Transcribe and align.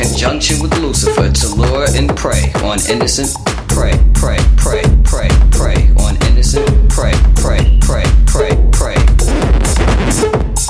conjunction 0.00 0.62
with 0.62 0.72
Lucifer 0.78 1.30
to 1.30 1.54
lure 1.54 1.86
and 1.94 2.16
prey 2.16 2.50
on 2.64 2.78
innocent 2.88 3.36
prey, 3.68 3.92
prey, 4.14 4.38
prey, 4.56 4.82
prey, 5.04 5.28
prey, 5.50 5.90
on 5.98 6.16
innocent 6.28 6.66
prey, 6.88 7.12
prey, 7.36 7.78
prey, 7.82 8.04
prey, 8.26 8.56
prey. 8.72 8.96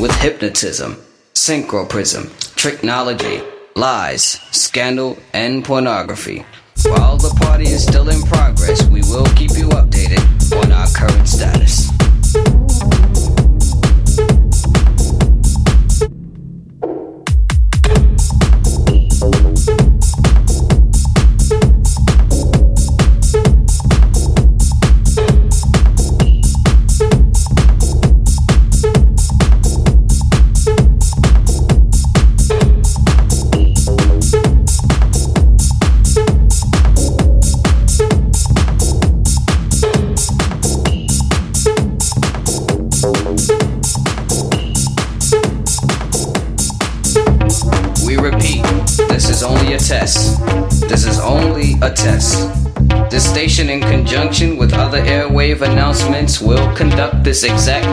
With 0.00 0.12
hypnotism, 0.16 0.96
synchroprism, 1.34 2.26
tricknology, 2.56 3.46
lies, 3.76 4.40
scandal, 4.50 5.16
and 5.32 5.64
pornography. 5.64 6.44
While 6.84 7.18
the 7.18 7.30
party 7.40 7.68
is 7.68 7.84
still 7.84 8.08
in 8.08 8.22
progress, 8.22 8.82
we 8.88 9.02
will 9.02 9.26
keep 9.36 9.52
you 9.52 9.68
updated 9.68 9.89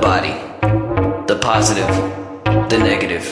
body, 0.00 0.32
the 1.26 1.38
positive, 1.40 1.86
the 2.70 2.78
negative, 2.78 3.29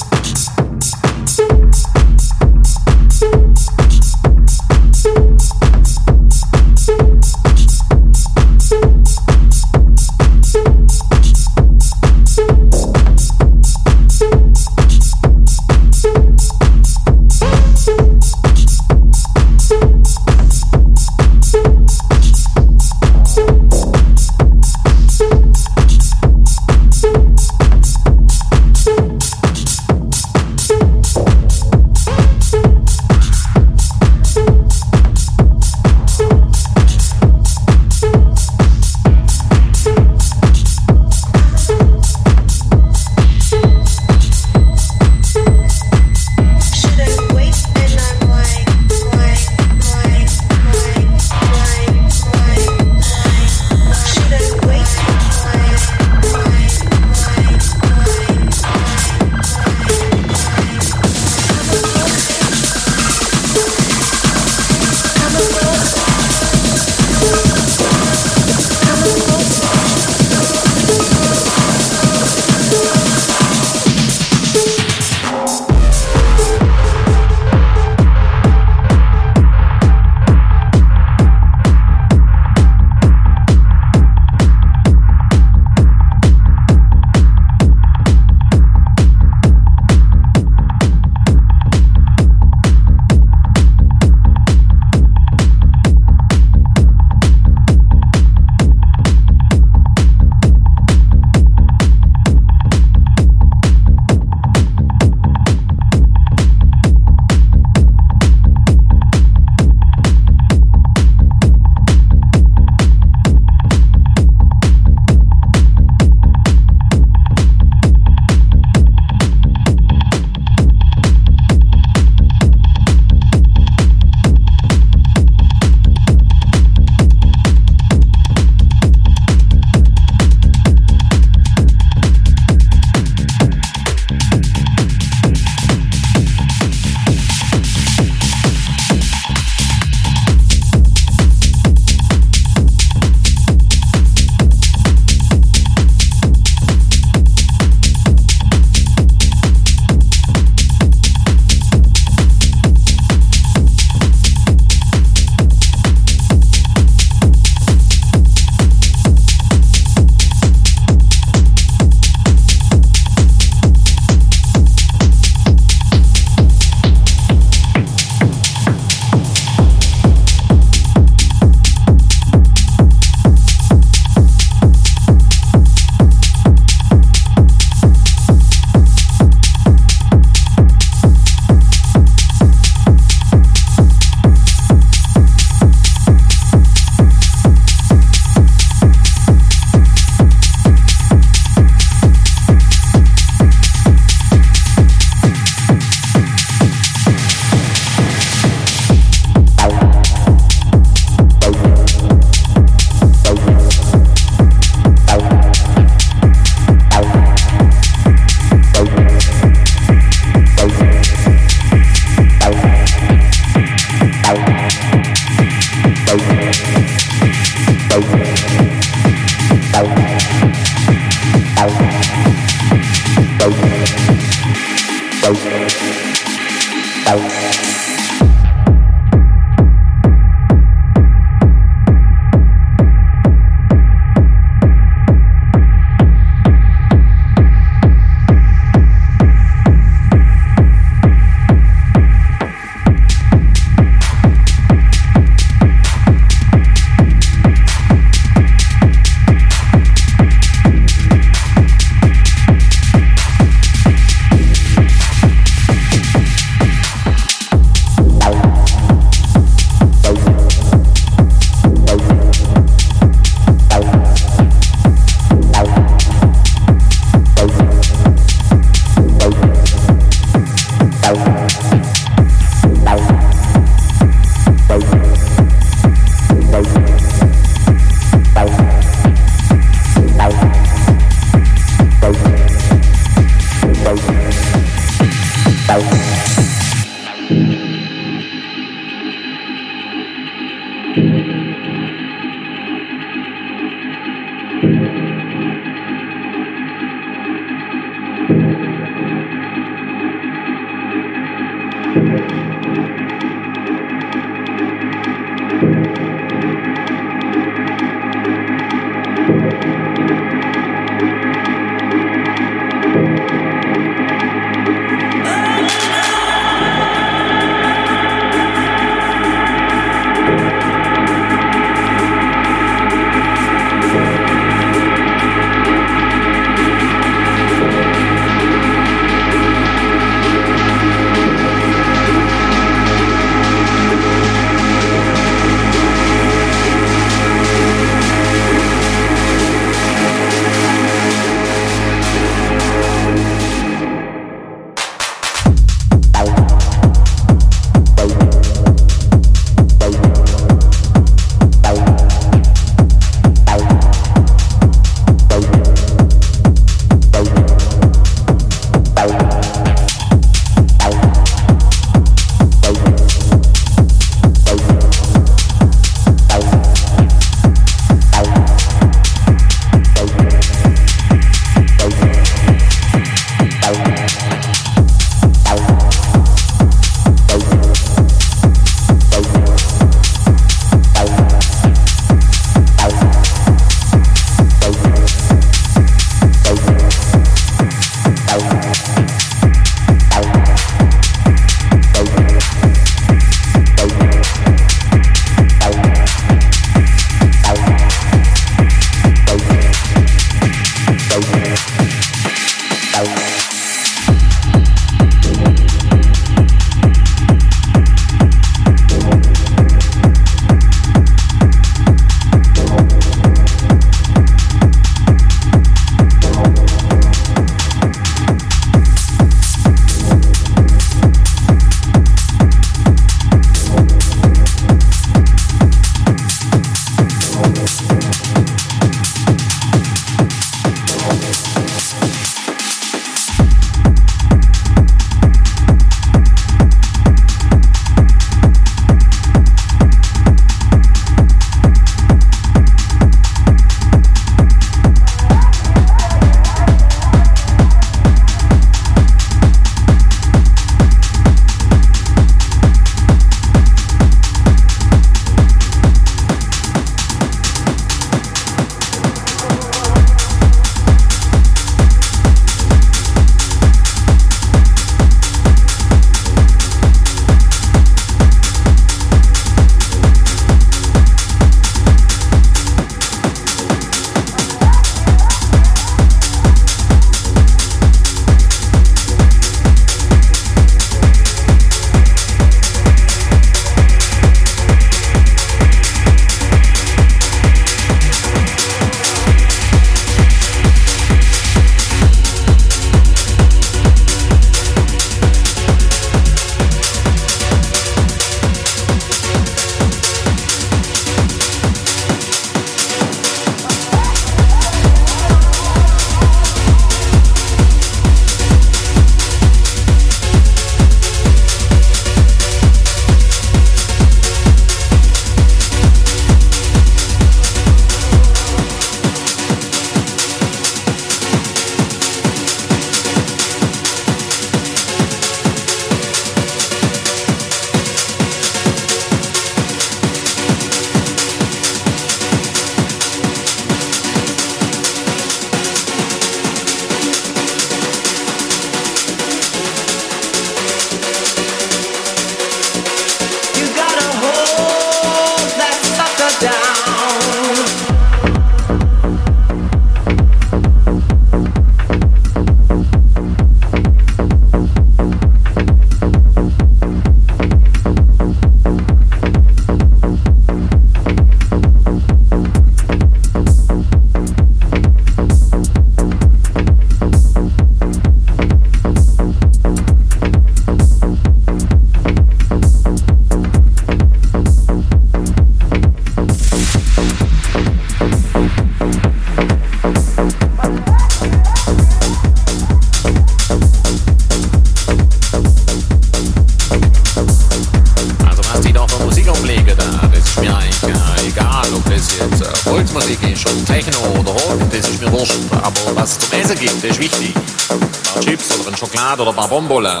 Bombola. 599.51 600.00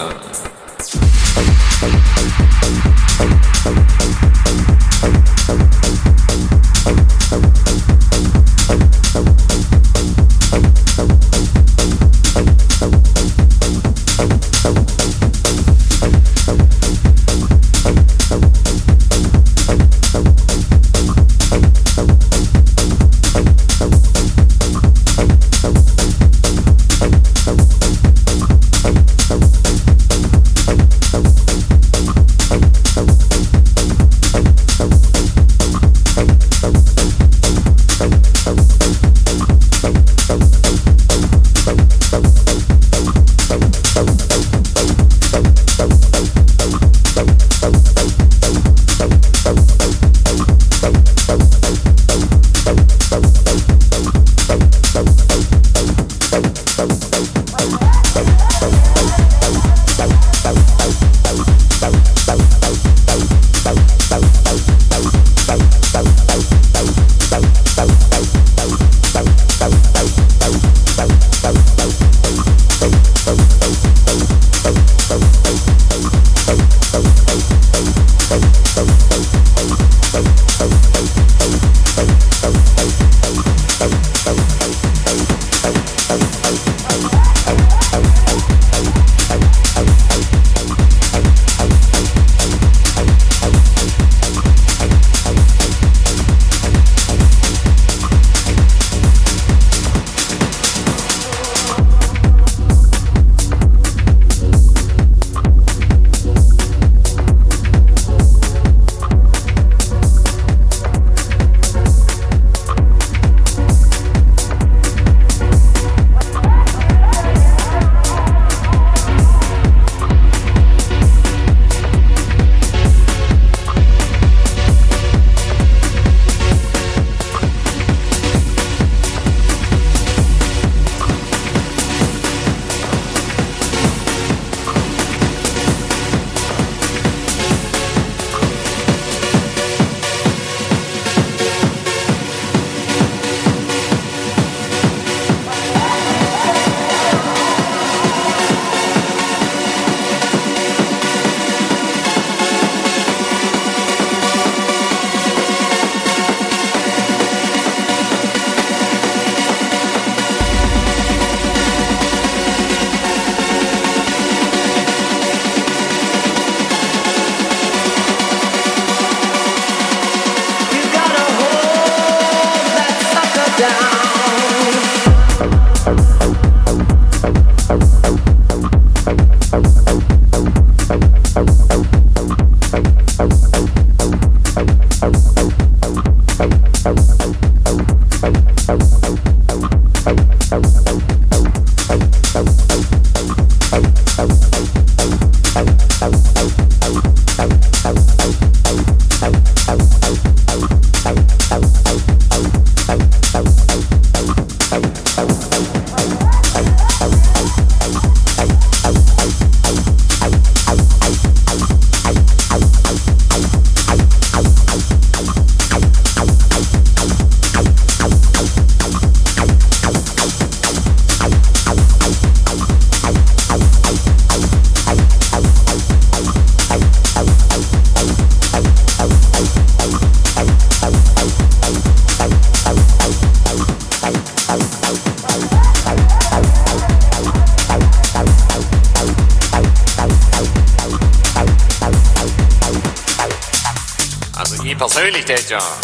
Oder 245.51 245.80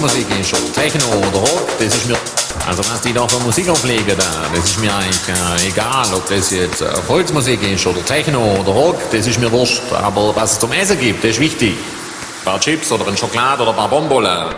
Volksmusik 0.00 0.40
ist 0.40 0.54
oder 0.54 0.72
Techno 0.72 1.06
oder 1.18 1.38
Rock, 1.40 1.78
das 1.78 1.94
ist 1.94 2.08
mir, 2.08 2.16
also 2.66 2.82
wenn 2.82 3.02
die 3.04 3.12
da 3.12 3.28
für 3.28 3.38
Musik 3.40 3.68
auflegen, 3.68 4.16
das 4.16 4.64
ist 4.64 4.80
mir 4.80 4.94
eigentlich 4.94 5.28
äh, 5.28 5.68
egal 5.68 6.06
ob 6.14 6.26
das 6.26 6.50
jetzt 6.50 6.80
äh, 6.80 6.90
Volksmusik 7.06 7.62
ist 7.62 7.86
oder 7.86 8.02
Techno 8.06 8.40
oder 8.58 8.72
Rock, 8.72 8.96
das 9.12 9.26
ist 9.26 9.38
mir 9.38 9.52
wurscht, 9.52 9.82
aber 9.92 10.34
was 10.34 10.52
es 10.52 10.58
zum 10.58 10.72
Essen 10.72 10.98
gibt, 10.98 11.22
das 11.22 11.32
ist 11.32 11.40
wichtig. 11.40 11.74
Ein 11.74 12.44
paar 12.46 12.60
Chips 12.60 12.90
oder 12.90 13.06
ein 13.08 13.16
Schokolade 13.16 13.60
oder 13.60 13.72
ein 13.72 13.76
paar 13.76 13.88
Bonbons. 13.90 14.54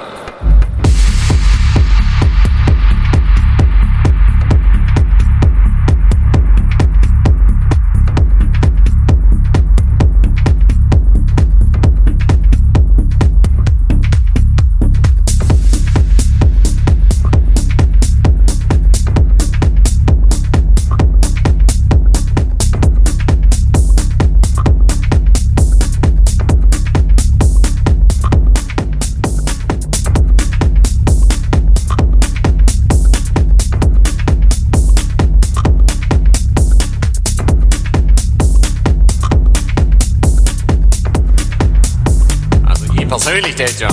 Persönlich 43.62 43.76
tät 43.76 43.80
ja 43.80 43.88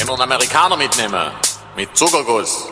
immer 0.00 0.14
einen 0.14 0.22
Amerikaner 0.22 0.76
mitnehmen. 0.76 1.30
Mit 1.76 1.96
Zuckerguss. 1.96 2.68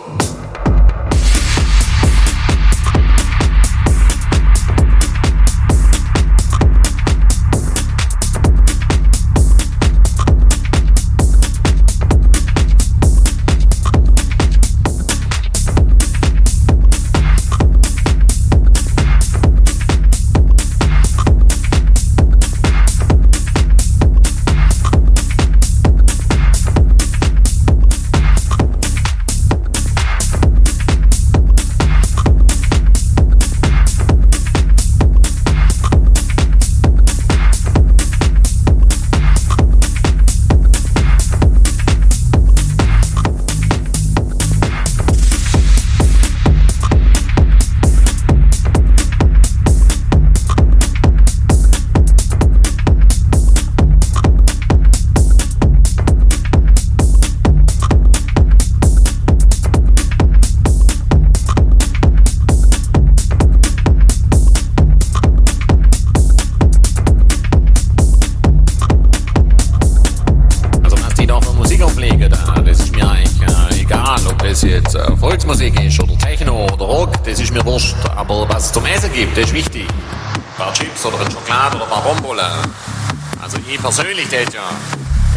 Ich 84.32 84.54
ja 84.54 84.70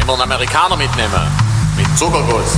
immer 0.01 0.13
einen 0.13 0.23
Amerikaner 0.23 0.75
mitnehmen. 0.75 1.11
Mit 1.77 1.97
Zuckerguss. 1.97 2.57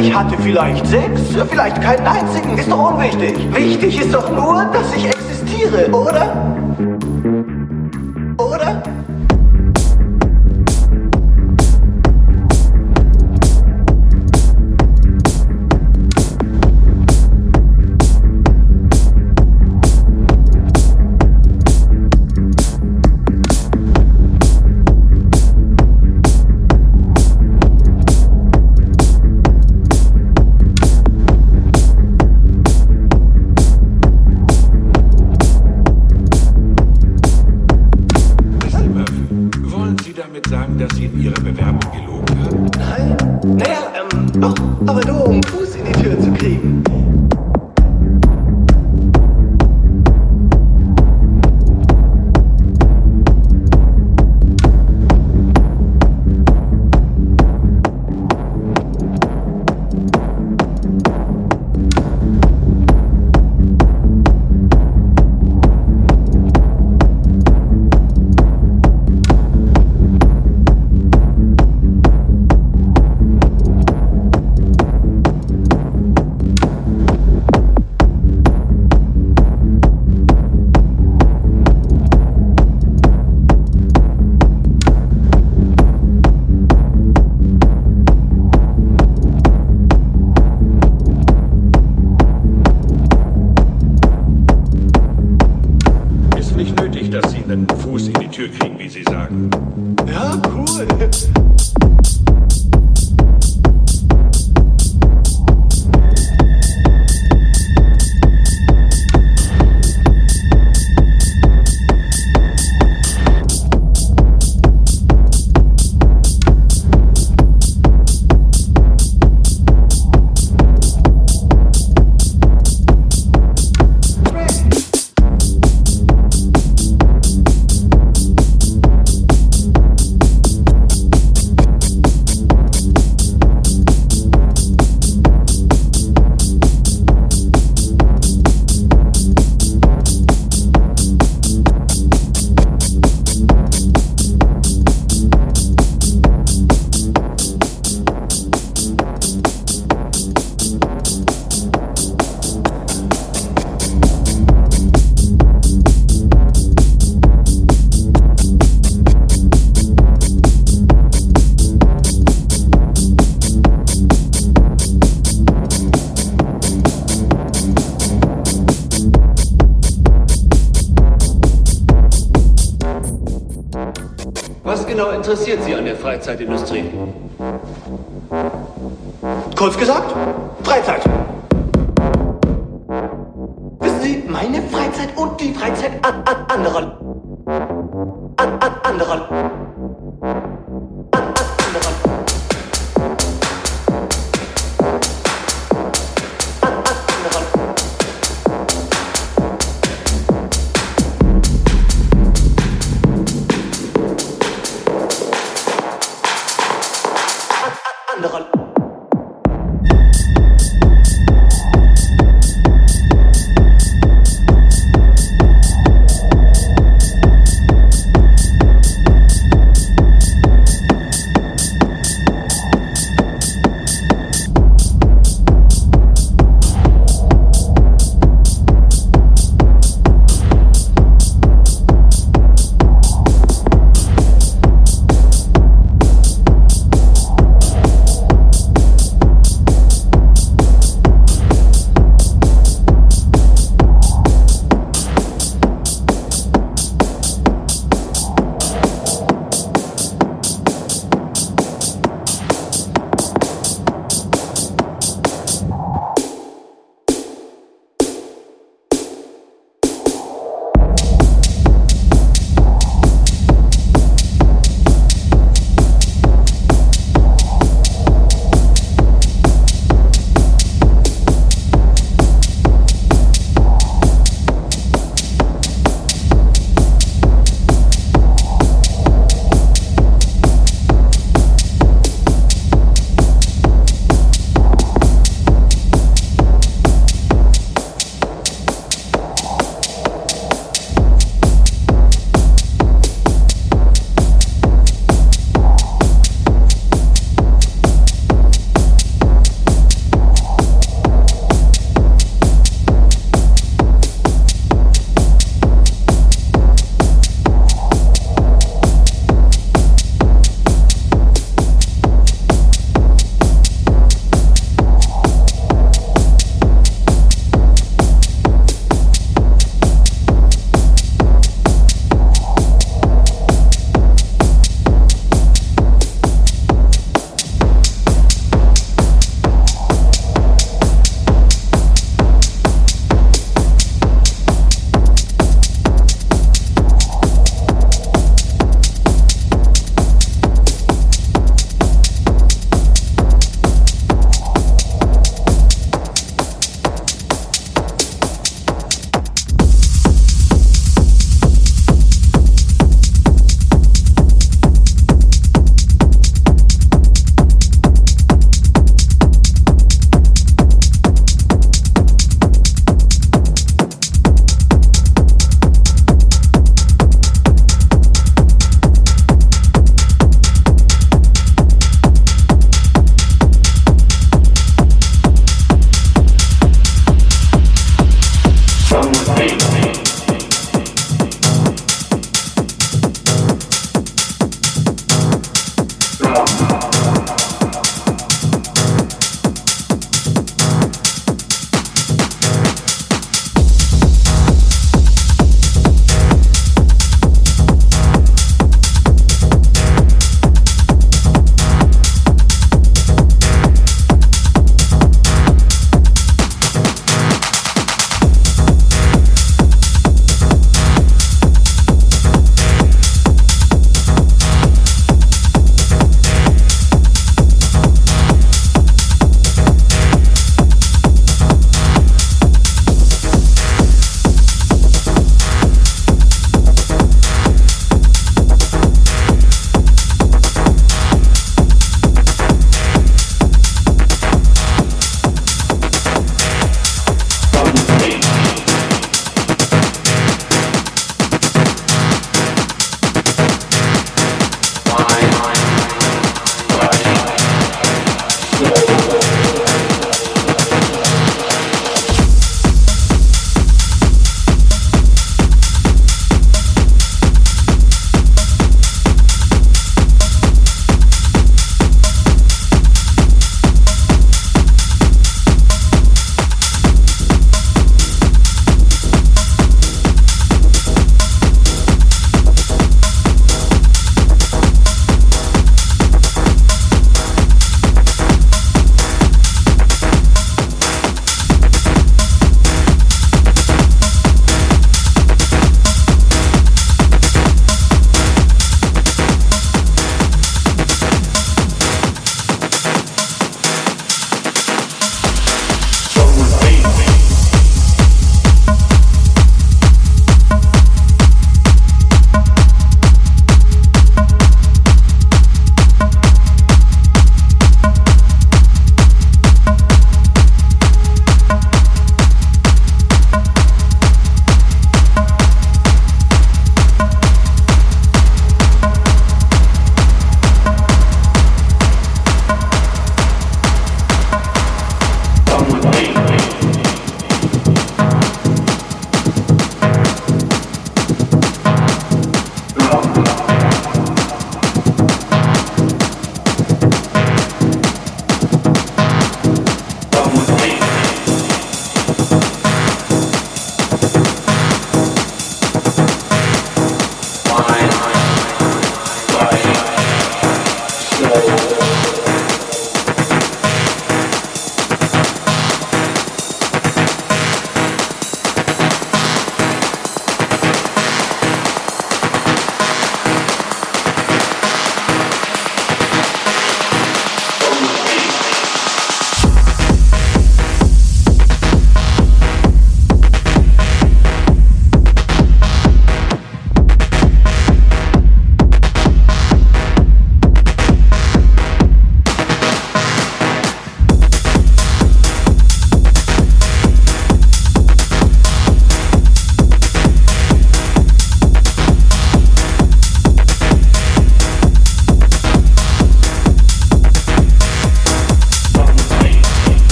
Ich 0.00 0.14
hatte? 0.14 0.36
Vielleicht 0.38 0.86
sechs? 0.86 1.20
Vielleicht 1.50 1.80
keinen 1.80 2.06
einzigen. 2.06 2.58
Ist 2.58 2.70
doch 2.70 2.92
unwichtig. 2.92 3.36
Wichtig 3.54 4.00
ist 4.00 4.14
doch 4.14 4.30
nur, 4.30 4.51